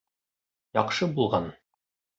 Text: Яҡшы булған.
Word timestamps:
Яҡшы 0.79 1.11
булған. 1.21 1.51